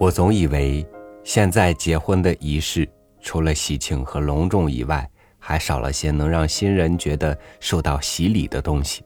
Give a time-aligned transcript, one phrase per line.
[0.00, 0.82] 我总以为，
[1.24, 2.88] 现在结婚的仪式
[3.20, 5.06] 除了喜庆和隆重以外，
[5.38, 9.04] 还少了些能让新人觉得受到洗礼的东西。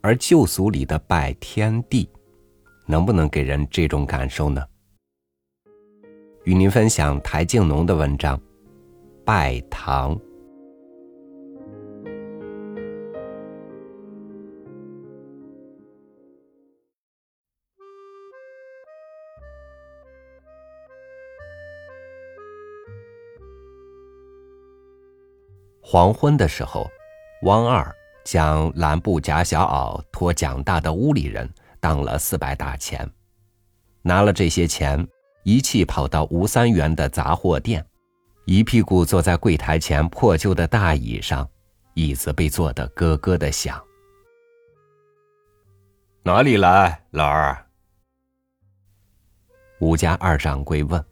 [0.00, 2.10] 而旧俗里的拜天地，
[2.86, 4.60] 能不能给人这种感受呢？
[6.42, 8.36] 与您分享台静农的文章
[9.24, 10.16] 《拜堂》。
[25.92, 26.88] 黄昏的时候，
[27.42, 33.10] 汪二将蓝布夹小袄托蒋大的屋里人当了四百大钱，
[34.00, 35.04] 拿了这些钱。
[35.42, 37.84] 一气跑到吴三元的杂货店，
[38.44, 41.48] 一屁股坐在柜台前破旧的大椅上，
[41.94, 43.82] 椅子被坐得咯咯的响。
[46.22, 47.66] 哪里来，老二？
[49.80, 51.04] 吴家二掌柜问。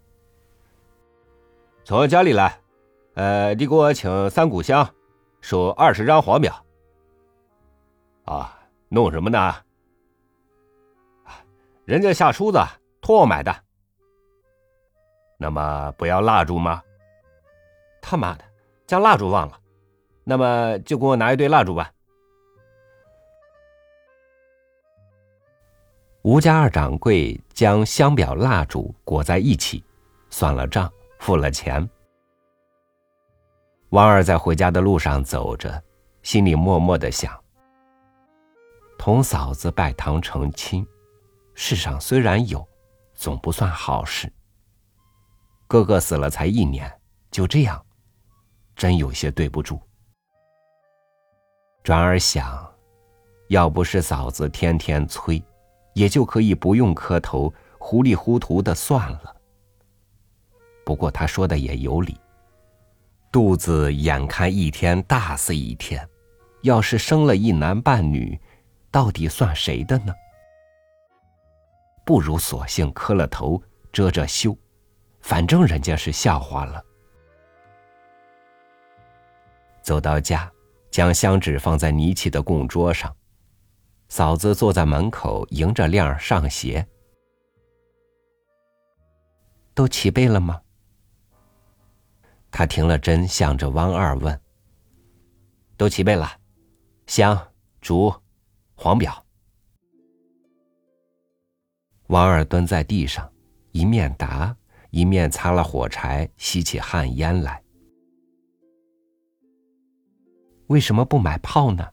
[1.83, 2.57] 从家里来，
[3.19, 4.89] 呃，你给我请三股香，
[5.41, 6.65] 收二十张黄表。
[8.27, 8.57] 啊，
[8.89, 9.57] 弄什么呢？
[11.85, 12.61] 人家下厨子
[13.01, 13.53] 托我买的。
[15.37, 16.81] 那么不要蜡烛吗？
[18.01, 18.45] 他妈的，
[18.87, 19.59] 将蜡烛忘了。
[20.23, 21.91] 那么就给我拿一堆蜡烛吧。
[26.23, 29.83] 吴家二掌柜将香表、蜡烛裹在一起，
[30.31, 30.89] 算了账，
[31.19, 31.85] 付了钱。
[33.91, 35.83] 王二在回家的路上走着，
[36.23, 37.33] 心里默默的想：
[38.99, 40.87] 同嫂子拜堂成亲，
[41.55, 42.67] 世上虽然有，
[43.15, 44.31] 总不算好事。
[45.67, 46.91] 哥哥死了才一年，
[47.31, 47.83] 就这样，
[48.77, 49.81] 真有些对不住。
[51.83, 52.71] 转而想，
[53.49, 55.43] 要不是嫂子天天催，
[55.95, 59.35] 也就可以不用磕头，糊里糊涂的算了。
[60.85, 62.19] 不过他说的也有理，
[63.31, 66.09] 肚子眼看一天大似一天，
[66.63, 68.39] 要是生了一男半女，
[68.91, 70.15] 到底算谁的呢？
[72.07, 73.63] 不如索性磕了头，
[73.93, 74.57] 遮遮羞。
[75.21, 76.83] 反正人家是笑话了。
[79.83, 80.51] 走到家，
[80.91, 83.15] 将香纸放在泥砌的供桌上，
[84.09, 86.87] 嫂子坐在门口迎着亮上鞋。
[89.75, 90.61] 都齐备了吗？
[92.51, 94.41] 他停了针，向着汪二问
[95.77, 96.31] ：“都齐备了，
[97.07, 98.13] 香、烛、
[98.75, 99.25] 黄表。”
[102.09, 103.31] 汪二蹲在地上，
[103.73, 104.57] 一面答。
[104.91, 107.63] 一面擦了火柴，吸起旱烟来。
[110.69, 111.87] 为什么不买炮呢？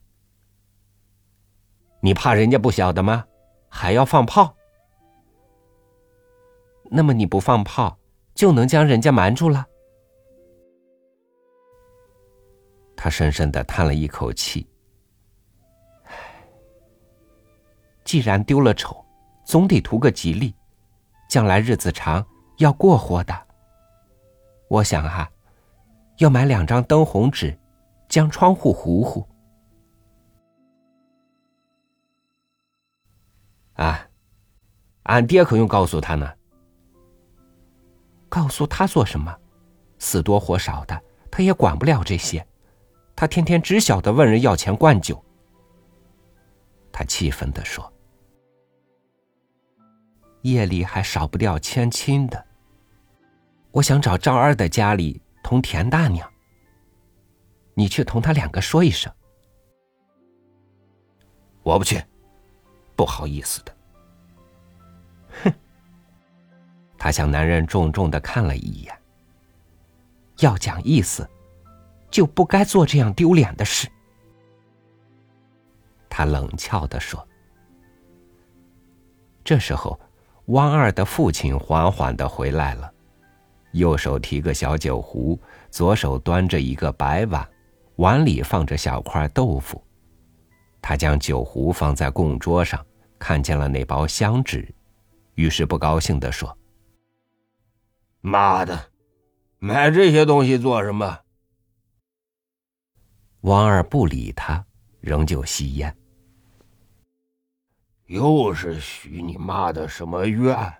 [2.00, 3.26] 你怕人家不晓得吗？
[3.68, 4.56] 还要放炮？
[6.90, 8.00] 那么你不放炮，
[8.34, 9.68] 就能将人家瞒住了？
[12.96, 14.68] 他深深的叹了一口气。
[18.04, 19.04] 既然丢了丑，
[19.46, 20.54] 总得图个吉利，
[21.30, 22.26] 将来日子长。
[22.60, 23.48] 要过活的，
[24.70, 25.30] 我想啊，
[26.20, 27.60] 要买两张灯红纸，
[28.08, 29.28] 将窗户糊糊。
[33.74, 34.08] 啊，
[35.04, 36.34] 俺爹可用告诉他呢。
[38.30, 39.38] 告诉他做什么？
[40.00, 42.48] 死多活少的，他也管不了这些。
[43.16, 45.24] 他天天只晓得问人要钱灌酒。
[46.92, 47.92] 他气愤的说。
[50.42, 52.46] 夜里还少不掉牵亲的。
[53.72, 56.30] 我想找赵二的家里同田大娘，
[57.74, 59.12] 你去同他两个说一声。
[61.64, 62.00] 我不去，
[62.96, 63.76] 不好意思的。
[65.44, 65.54] 哼！
[66.98, 68.96] 他向男人重重的看了一眼。
[70.38, 71.28] 要讲意思，
[72.16, 73.90] 就不该做这样丢脸的事。
[76.08, 77.28] 他冷俏的说。
[79.44, 80.00] 这时候。
[80.50, 82.94] 汪二的父亲缓缓的回来了，
[83.72, 85.42] 右手提个小酒壶，
[85.72, 87.44] 左手端着一个白碗，
[87.96, 89.84] 碗里放着小块豆腐。
[90.84, 92.86] 他将酒壶放在供桌上，
[93.18, 94.72] 看见了那包香纸，
[95.34, 96.56] 于是不高兴的说
[98.22, 98.80] ：“妈的，
[99.58, 101.22] 买这些东西做什么？”
[103.46, 104.66] 汪二不理他，
[105.02, 105.96] 仍旧吸烟。
[108.08, 110.74] 又是许你妈的什么愿？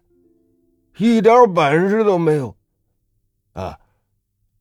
[0.98, 2.58] 一点本事都没有，
[3.54, 3.80] 啊！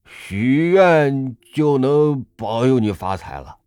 [0.04, 3.58] 许愿就能保佑你发财了？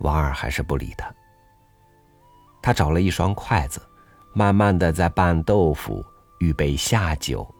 [0.00, 1.10] 王二还是不理他。
[2.60, 3.80] 他找了一双筷子，
[4.34, 6.04] 慢慢的在拌豆腐，
[6.40, 7.50] 预备下酒。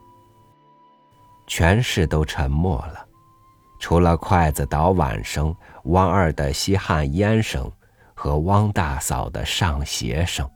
[1.47, 3.07] 全市都沉默了，
[3.79, 5.55] 除了筷子倒碗声、
[5.85, 7.71] 汪二的吸旱烟声
[8.15, 10.49] 和汪大嫂的上鞋声。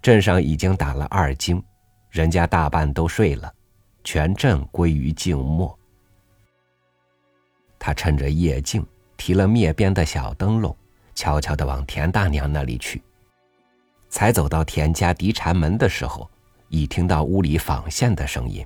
[0.00, 1.62] 镇上已经打了二更，
[2.10, 3.52] 人家大半都睡了，
[4.02, 5.78] 全镇归于静默。
[7.78, 8.84] 他趁着夜静，
[9.16, 10.76] 提了灭边的小灯笼，
[11.14, 13.02] 悄悄的往田大娘那里去。
[14.12, 16.30] 才走到田家嫡禅门的时候，
[16.68, 18.64] 已听到屋里纺线的声音。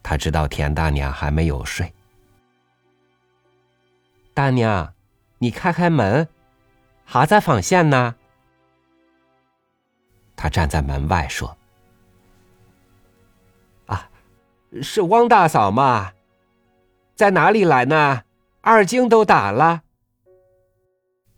[0.00, 1.92] 他知道田大娘还没有睡。
[4.32, 4.94] 大娘，
[5.38, 6.28] 你开开门，
[7.04, 8.14] 还在纺线呢。
[10.36, 11.58] 他站在门外说
[13.86, 14.08] ：“啊，
[14.80, 16.12] 是汪大嫂吗？
[17.16, 18.22] 在哪里来呢？
[18.60, 19.82] 二更都打了。”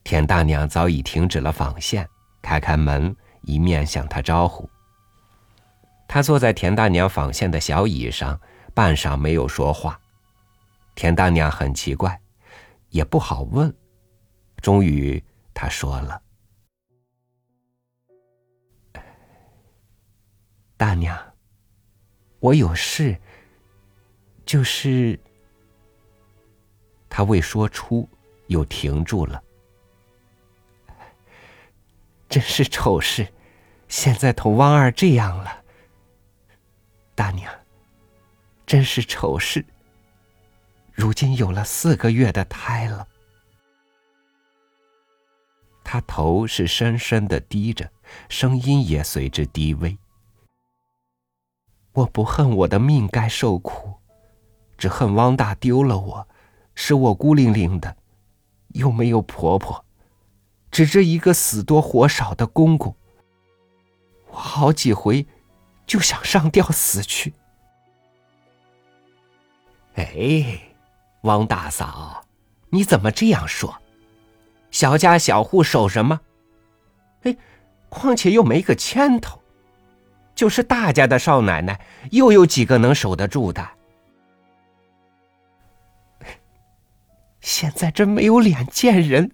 [0.04, 2.06] 田大娘早已停止了纺线。
[2.50, 4.68] 开开门，一面向他招呼。
[6.08, 8.40] 他坐在田大娘纺线的小椅上，
[8.74, 10.00] 半晌没有说话。
[10.96, 12.20] 田大娘很奇怪，
[12.88, 13.72] 也不好问。
[14.60, 15.22] 终于，
[15.54, 16.20] 他说了
[20.76, 21.16] ：“大娘，
[22.40, 23.16] 我有事。
[24.44, 25.16] 就是……”
[27.08, 28.08] 他未说出，
[28.48, 29.40] 又停住了。
[32.30, 33.26] 真是丑事！
[33.88, 35.64] 现在同汪二这样了，
[37.16, 37.52] 大娘，
[38.64, 39.66] 真是丑事。
[40.92, 43.08] 如今有了四个月的胎了，
[45.82, 47.90] 他头是深深的低着，
[48.28, 49.98] 声音也随之低微。
[51.94, 53.94] 我不恨我的命该受苦，
[54.78, 56.28] 只恨汪大丢了我，
[56.76, 57.96] 使我孤零零的，
[58.68, 59.84] 又没有婆婆。
[60.70, 62.94] 指着一个死多活少的公公，
[64.30, 65.26] 我好几回
[65.86, 67.34] 就想上吊死去。
[69.94, 70.60] 哎，
[71.22, 72.24] 汪大嫂，
[72.70, 73.74] 你怎么这样说？
[74.70, 76.20] 小家小户守什么？
[77.22, 77.36] 哎，
[77.88, 79.42] 况且又没个牵头，
[80.34, 81.80] 就是大家的少奶奶，
[82.12, 83.68] 又有几个能守得住的？
[87.40, 89.32] 现在真没有脸见人。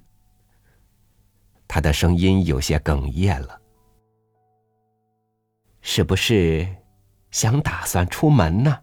[1.68, 3.60] 他的声音有些哽咽了，
[5.80, 6.66] 是不是
[7.30, 8.78] 想打算出门呢？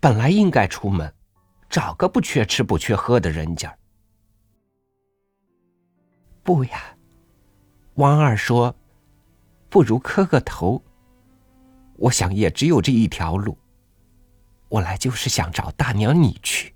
[0.00, 1.12] 本来应该出门，
[1.68, 3.76] 找个不缺吃不缺喝的人家。
[6.42, 6.96] 不呀，
[7.94, 8.74] 王二说，
[9.68, 10.82] 不如磕个头。
[11.96, 13.58] 我想也只有这一条路。
[14.68, 16.74] 我来就是想找大娘你去，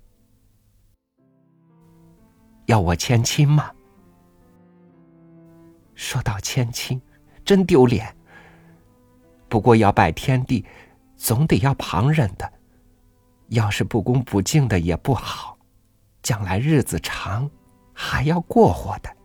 [2.65, 3.71] 要我牵亲吗？
[6.03, 7.01] 说到千金，
[7.45, 8.13] 真丢脸。
[9.47, 10.65] 不过要拜天地，
[11.15, 12.51] 总得要旁人的。
[13.47, 15.57] 要是不恭不敬的也不好，
[16.21, 17.49] 将来日子长，
[17.93, 19.15] 还要过活的。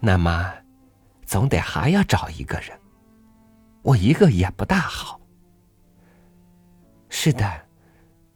[0.00, 0.52] 那么，
[1.24, 2.76] 总得还要找一个人。
[3.82, 5.20] 我一个也不大好。
[7.08, 7.48] 是的，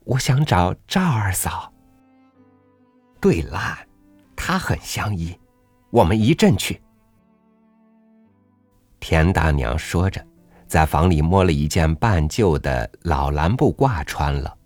[0.05, 1.73] 我想找赵二嫂。
[3.21, 3.86] 对啦。
[4.49, 5.37] 他很相依，
[5.91, 6.81] 我们一阵去。
[9.01, 10.25] 田大娘说着，
[10.69, 14.57] 在房里摸了一件半旧的老蓝布褂穿了。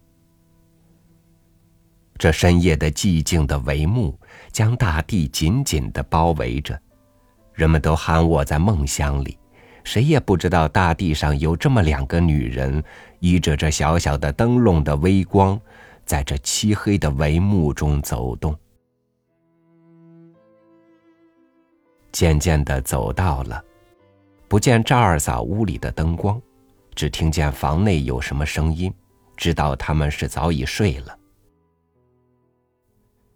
[2.18, 4.20] 这深夜的寂静的帷幕
[4.52, 6.78] 将大地紧紧的包围着，
[7.54, 9.38] 人们都酣卧在梦乡里，
[9.82, 12.84] 谁也不知道大地上有这么两个女人，
[13.20, 15.58] 依着这小小的灯笼的微光，
[16.04, 18.54] 在这漆黑的帷幕中走动。
[22.12, 23.64] 渐渐的走到了，
[24.48, 26.40] 不见赵二嫂屋里的灯光，
[26.94, 28.92] 只听见房内有什么声音，
[29.36, 31.16] 知道他们是早已睡了。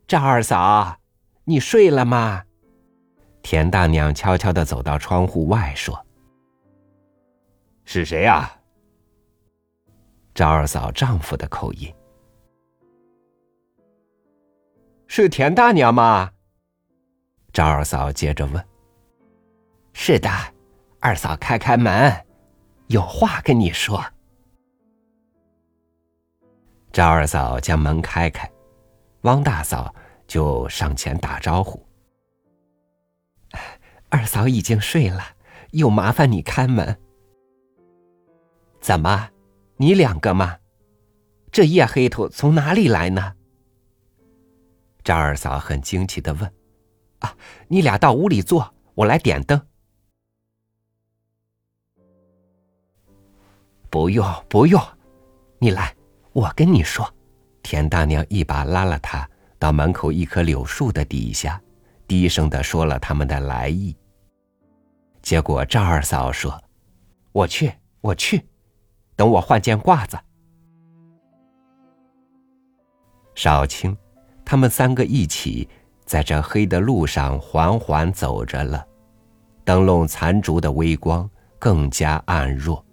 [0.07, 0.97] 赵二嫂，
[1.45, 2.45] 你睡了吗？
[3.43, 6.05] 田大娘悄悄的走到窗户外说
[7.85, 8.51] ：“是谁呀？”
[10.35, 11.95] 赵二嫂丈夫的口音
[15.07, 16.33] ：“是田大娘吗？”
[17.55, 18.67] 赵二嫂接着问
[19.95, 20.29] ：“是的，
[20.99, 22.27] 二嫂，开开门，
[22.89, 24.05] 有话跟你说。”
[26.91, 28.51] 赵二嫂将门开开，
[29.21, 29.95] 汪大嫂
[30.27, 31.81] 就上前打招呼
[34.11, 35.23] ：“二嫂已经睡了，
[35.71, 36.99] 又麻烦你开门。”
[38.83, 39.31] 怎么，
[39.77, 40.59] 你两个吗？
[41.53, 43.35] 这夜黑头从哪里来呢？
[45.05, 46.53] 赵二嫂很惊奇的问
[47.25, 47.35] ：“啊，
[47.69, 49.59] 你俩到屋里坐，我来点灯。”
[53.89, 54.83] 不用，不用，
[55.59, 55.95] 你来，
[56.33, 57.11] 我跟你说。
[57.63, 59.27] 田大娘一把拉了他
[59.59, 61.59] 到门口一棵柳树的底下，
[62.07, 63.97] 低声的说了他们的来意。
[65.23, 66.63] 结果赵二嫂说
[67.33, 68.47] ：“我去，我去，
[69.17, 70.19] 等我换件褂子。”
[73.35, 73.97] 少卿，
[74.45, 75.67] 他们三个一起
[76.05, 78.85] 在这黑的路上缓缓走着了，
[79.65, 82.85] 灯笼残烛的微光更加暗弱。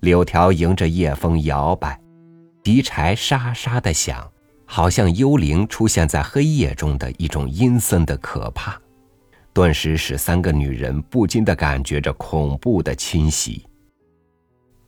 [0.00, 2.00] 柳条迎着夜风摇摆，
[2.62, 4.30] 笛柴沙沙的响，
[4.64, 8.80] 好像幽灵出现在黑夜中的一种阴森的可怕，
[9.52, 13.66] 顿时使三个女人不禁的感觉着恐怖的侵袭。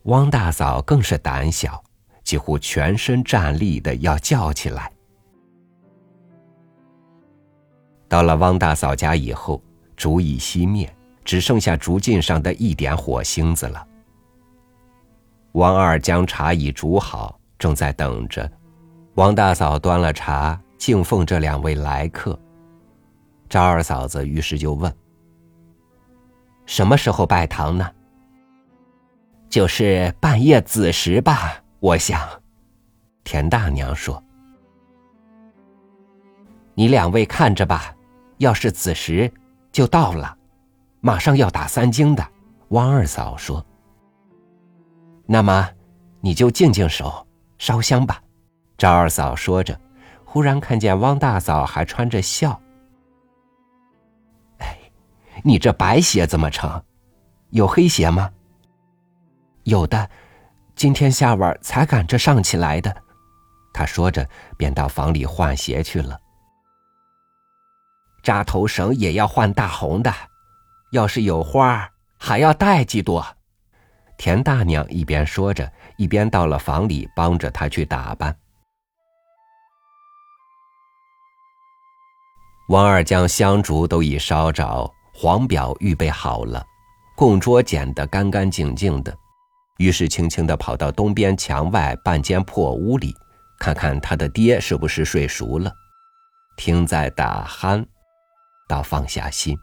[0.05, 1.83] 汪大嫂更是胆小。
[2.25, 4.93] 几乎全身站立的要叫起来。
[8.13, 9.59] 到了汪大嫂家以后，
[9.97, 13.83] 烛已熄灭，只剩下竹镜上的一点火星子了。
[15.53, 18.53] 王二将茶已煮好，正在等着。
[19.15, 22.39] 王大嫂端了茶，敬奉这两位来客。
[23.49, 24.95] 赵二嫂子于是就问
[26.67, 27.91] ：“什么时候拜堂呢
[29.49, 32.21] ？”“就是半夜子时吧。”我想，
[33.25, 34.23] 田大娘说
[36.77, 37.92] ：“你两位看着吧，
[38.43, 39.33] 要是子时
[39.71, 40.37] 就到了，
[41.01, 42.29] 马上要打三更的。”
[42.71, 43.65] 汪二嫂说
[45.27, 45.71] ：“那么
[46.21, 47.25] 你就静静手
[47.57, 48.21] 烧香吧。”
[48.77, 49.81] 赵二嫂说着，
[50.25, 52.61] 忽然看见汪大嫂还穿着孝。
[54.59, 54.77] 哎，
[55.45, 56.83] 你这白鞋怎么成？
[57.51, 58.29] 有黑鞋吗？
[59.63, 60.11] 有的。
[60.75, 62.97] 今天下晚才赶着上起来的，
[63.73, 66.19] 他说着便到房里换鞋去了。
[68.23, 70.13] 扎头绳也要换大红的，
[70.93, 73.27] 要是有花还要带几朵。
[74.17, 78.37] 田大娘一边说着，一边到了房里帮着他去打扮。
[82.69, 86.65] 王二将香烛都已烧着，黄表预备好了，
[87.17, 89.13] 供桌捡得干干净净的。
[89.79, 93.13] 于是，轻轻的跑到东边墙外半间破屋里，
[93.59, 95.73] 看看他的爹是不是睡熟了，
[96.57, 97.85] 听在打鼾，
[98.73, 99.57] 要放下心。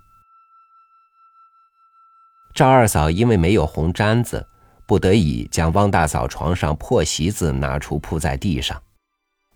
[2.54, 4.46] 赵二嫂因为没有红毡子，
[4.86, 8.82] 不得已将汪大嫂床上破席子拿出铺在地上。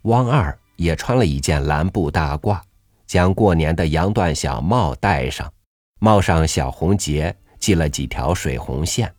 [0.04, 2.60] 汪二也穿了一件蓝布大褂，
[3.06, 5.52] 将过年的洋缎小帽戴上，
[6.00, 9.14] 帽上小红结系了几条水红线。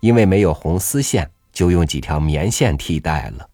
[0.00, 3.48] 因为没有红丝线，就用几条棉线替代了。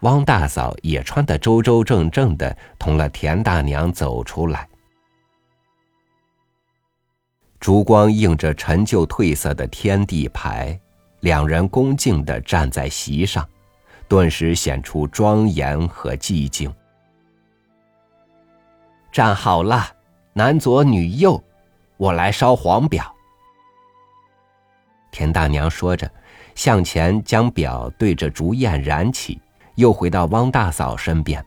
[0.00, 4.66] 汪大嫂也穿得周周正正的，同了田大娘走出来。
[7.58, 10.78] 烛光映着陈旧褪色的天地牌，
[11.20, 13.46] 两人恭敬的站在席上，
[14.08, 16.74] 顿时显出庄严和寂静。
[19.12, 19.86] 站好了，
[20.32, 21.42] 男左女右，
[21.98, 23.14] 我来烧黄表。
[25.10, 26.10] 田大娘说着，
[26.54, 29.38] 向前将表对着烛焰燃起，
[29.80, 31.42] 又回到汪大嫂身边，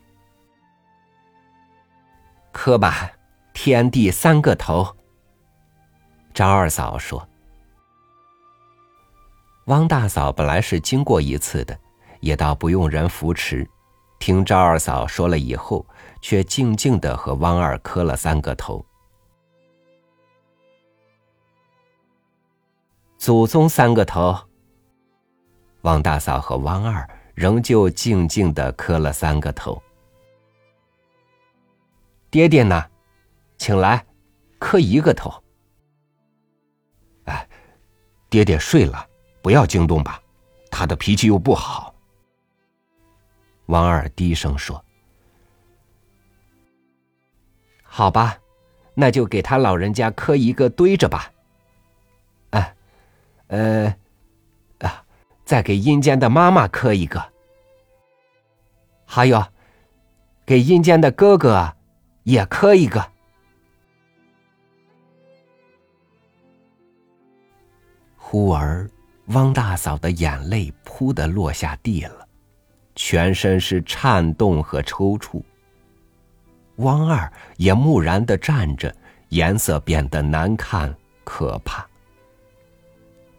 [2.52, 3.12] 磕吧，
[3.54, 4.98] 天地三个头。
[6.34, 7.30] 赵二嫂说
[9.68, 11.80] ：“汪大嫂本来是经过一次的，
[12.22, 13.70] 也倒不用人扶持，
[14.18, 15.86] 听赵二嫂说了以后，
[16.20, 18.84] 却静静的和汪二磕了三个头。”
[23.20, 24.36] 祖宗三个头。
[25.82, 29.82] 王大嫂和汪二仍旧静静的磕了三个头。
[32.30, 32.86] 爹爹呢？
[33.58, 34.06] 请来，
[34.60, 35.32] 磕一个头。
[37.26, 37.48] 哎，
[38.30, 39.08] 爹爹睡了，
[39.42, 40.22] 不要惊动吧，
[40.70, 41.94] 他的脾气又不好。
[43.68, 44.84] 王二低声说
[47.84, 48.38] ：“好吧，
[48.94, 51.32] 那就给他老人家磕一个堆着吧。”
[52.52, 52.76] 哎
[53.48, 53.96] 呃，
[55.46, 57.24] 再给阴间的妈妈磕一个，
[59.06, 59.46] 还有，
[60.46, 61.74] 给阴间的哥哥
[62.24, 63.06] 也磕一个。
[68.16, 68.90] 忽而，
[69.28, 72.28] 汪大嫂的眼泪扑的落下地了，
[72.96, 75.44] 全身是颤动和抽搐。
[76.78, 78.96] 汪二也木然的站着，
[79.30, 81.88] 颜色变得难看可怕。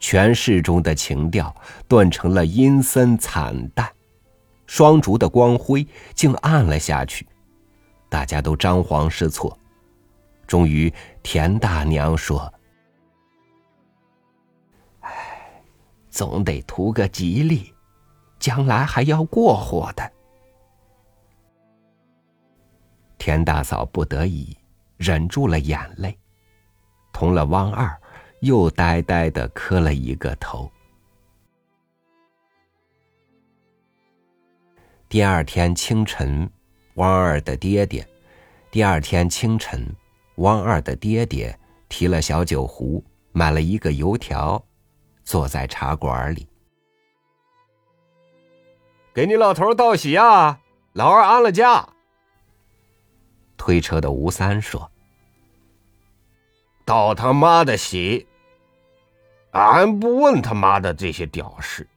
[0.06, 1.56] 权势中的情调
[1.88, 3.90] 顿成了阴森惨淡，
[4.66, 7.26] 双烛的光辉竟暗了下去，
[8.10, 9.58] 大家都张皇失措。
[10.46, 10.92] 终于，
[11.22, 12.52] 田大娘说
[15.00, 15.10] ：“哎，
[16.10, 17.72] 总得图个吉利，
[18.38, 20.12] 将来还要过活的。”
[23.16, 24.54] 田大嫂不得已
[24.98, 26.14] 忍住了眼泪，
[27.10, 27.98] 同了汪二。
[28.44, 30.70] 又呆呆的磕了一个头。
[35.08, 36.50] 第二天清晨，
[36.96, 38.06] 汪二的爹爹，
[38.70, 39.96] 第二天清晨，
[40.36, 41.58] 汪二的爹爹
[41.88, 44.62] 提了小酒壶，买了一个油条，
[45.24, 46.46] 坐在茶馆里，
[49.14, 50.60] 给你老头道喜啊！
[50.92, 51.88] 老二安了家。
[53.56, 54.90] 推车的吴三说
[56.84, 58.26] ：“道他妈的喜！”
[59.54, 61.88] 俺不问他妈的这些屌事。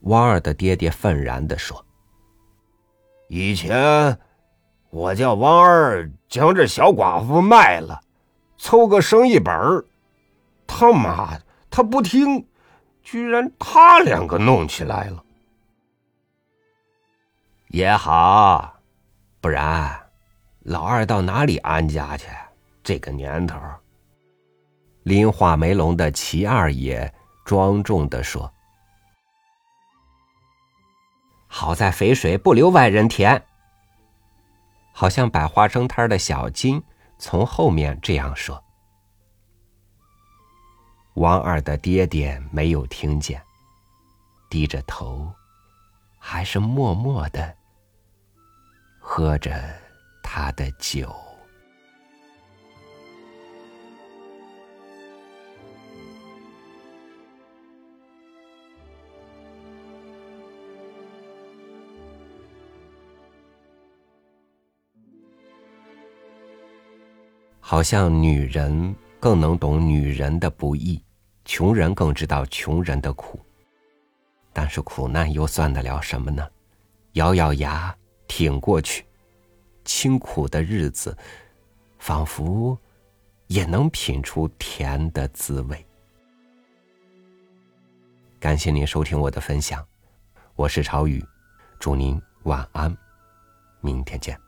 [0.00, 1.84] 王二的爹爹愤然的说
[3.28, 4.18] ：“以前
[4.90, 8.00] 我叫王二将这小寡妇卖了，
[8.56, 9.84] 凑个生意本儿。
[10.66, 12.44] 他妈的他不听，
[13.02, 15.24] 居然他两个弄起来了。
[17.68, 18.74] 也好，
[19.40, 20.00] 不然
[20.60, 22.26] 老二到哪里安家去？
[22.82, 23.56] 这个年头。”
[25.08, 27.10] 林画眉龙的齐二爷
[27.42, 28.52] 庄重的说
[31.48, 33.42] ：“好在肥水不流外人田。”
[34.92, 36.82] 好像摆花生摊的小金
[37.18, 38.62] 从后面这样说。
[41.14, 43.42] 王二的爹爹没有听见，
[44.50, 45.32] 低着头，
[46.18, 47.56] 还是默默的
[49.00, 49.58] 喝着
[50.22, 51.10] 他的酒。
[67.70, 71.04] 好像女人更能懂女人的不易，
[71.44, 73.38] 穷人更知道穷人的苦。
[74.54, 76.48] 但是苦难又算得了什么呢？
[77.12, 77.94] 咬咬牙
[78.26, 79.04] 挺过去，
[79.84, 81.14] 清苦的日子，
[81.98, 82.74] 仿佛
[83.48, 85.86] 也能品出甜的滋味。
[88.40, 89.86] 感谢您收听我的分享，
[90.54, 91.22] 我是朝雨，
[91.78, 92.96] 祝您晚安，
[93.82, 94.47] 明天见。